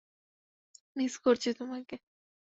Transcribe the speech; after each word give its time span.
Miss 0.95 1.13
করছি 1.17 1.49
তোমাকে! 1.53 1.95